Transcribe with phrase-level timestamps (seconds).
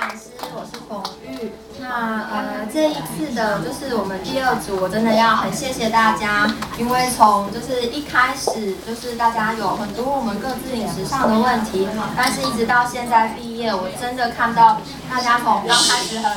[0.00, 1.52] 讲师，我是冯玉。
[1.78, 11.86] 那呃，这一次的就是我们第二组，我真的要很谢谢大家，因为从就是一开始就是大家有很多我们各自饮食上的问题，
[12.16, 16.32] 但是一直到现在毕业，我真的看到大家从刚开始很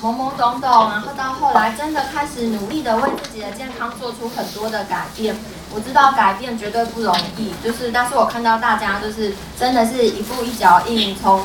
[0.00, 5.36] 懵懵懂懂，然后到后来真的开始努力的为自己的健康做出很多的改变。
[5.74, 11.44] 我知道改变绝对不容易，就是但是我看到大家就是真的是一步一脚印从。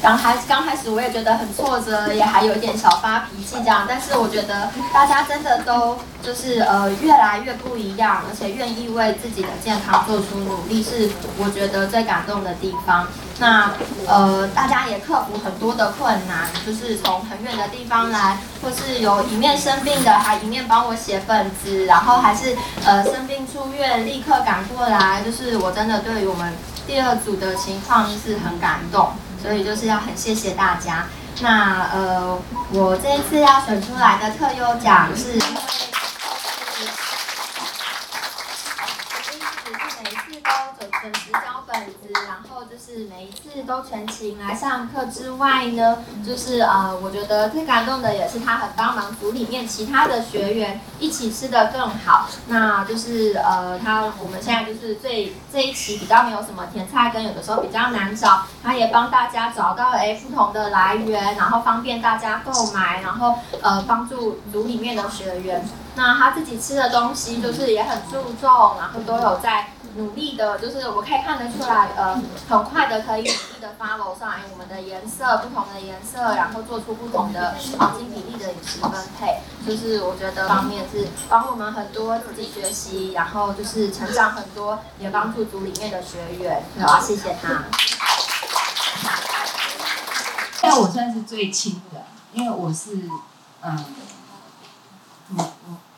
[0.00, 13.08] 刚开刚开始我也觉得很挫折，也还有点小发脾气这样，但是我觉得大家真的都就是呃越来越不一样，而且愿意为自己的健康做出努力，是我觉得最感动的地方。
[13.40, 13.72] 那
[14.06, 26.52] 呃大家也克服很多的困难，就是从很远的地方来，或是有一面生病的，还一面帮我写本子，然后还是呃生病出院立刻赶过来，就是我真的对于我们
[26.86, 29.10] 第二组的情况是很感动。
[29.42, 31.06] 所以就是要很谢谢大家。
[31.40, 32.38] 那呃，
[32.72, 35.60] 我这一次要选出来的特优奖是，因为
[39.38, 52.28] 就是每一次都准准时交本子，然后就是每一次都全勤来上课之外呢，就是呃，我觉得最感动的也是他很帮忙组里面其他的学员一起吃得更好。
[52.48, 65.64] 那就是呃，他我们现在就是最这一期比较没有什么甜菜根，有的时候比较难找，他也帮大家找到哎不同的来源，然后方便大家购买，然后呃帮助组里面的学员。
[65.98, 69.72] 那他自己吃的东西就是也很注重，然后都有在。
[69.96, 87.64] 努力的，就是我可以看得出来，呃，很快的可以努力的 follow 上来我们的颜色，不同的颜色，然后做出不同的黄金比例的饮食分配，就是我觉得方面是帮我们很多自己学习，然后就是成长很多，也帮助组里面的学员，我要谢谢他。
[90.62, 93.08] 那我算是最轻的，因为我是，
[93.62, 93.84] 嗯，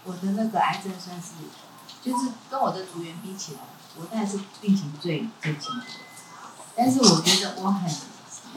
[0.05, 1.33] 我的那个癌症算是，
[2.03, 3.59] 就是跟我的组员比起来。
[3.99, 5.85] 我当然是病情最最轻的，
[6.77, 7.91] 但是我觉得我很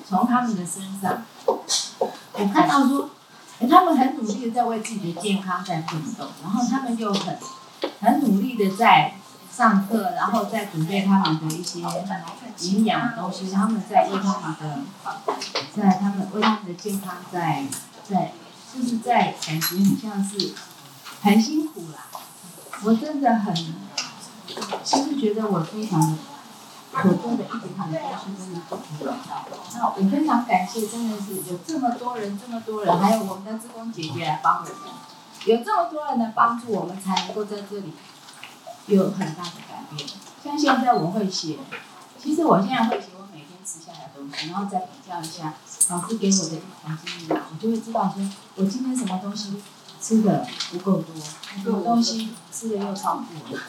[0.07, 3.09] 从他们的身上，我看到说，
[3.67, 7.39] 他们很努力的在为自己的健康在奋斗，然后他们又很
[7.99, 9.15] 很努力的在
[9.51, 11.79] 上课，然后在准备他们的一些
[12.59, 14.79] 营养东西，他们在为他们的，
[15.75, 17.65] 在他们为他们的健康在
[18.07, 18.33] 在
[18.73, 20.53] 就是在感觉很像是
[21.23, 22.07] 很辛苦啦，
[22.83, 23.55] 我真的很。
[24.83, 26.17] 其实觉得我非常的
[26.91, 29.15] 可贵的，一直他们东西真的都不到。
[29.73, 34.73] 那我非常感谢，真的是有这么多人，这么多人，还有我们的职工姐姐来帮我们，
[35.45, 37.93] 有这么多人的帮助，我们才能够在这里
[38.87, 40.09] 有很大的改变。
[40.43, 41.57] 像现在我会写，
[42.21, 45.53] 其实我现在会写我每天吃下来的东西，然后再比较一下
[45.89, 49.63] 老师给我的黄金量，我就会知道说我今天什么东西
[50.03, 51.15] 吃的不够多，
[51.63, 53.63] 什么东西吃的又超过了。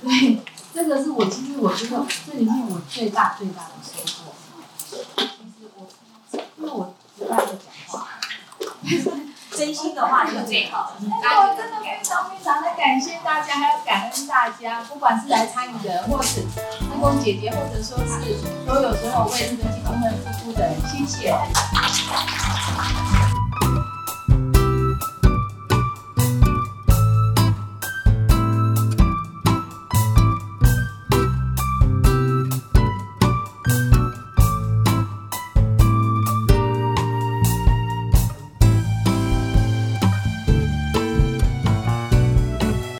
[0.00, 0.40] 对，
[0.72, 4.32] 这个是我其实我觉得这里面我最大最大的收获。
[4.88, 5.88] 其实我，
[6.56, 8.06] 因为我不太会讲话，
[9.50, 10.92] 真心的话就最好。
[11.20, 16.44] 那我真的非常非常的感谢大家，还要感恩大家，不管是来参与的人，或是义
[17.00, 21.34] 工姐姐，或者说是都有所有为这个基金会付出的，谢谢。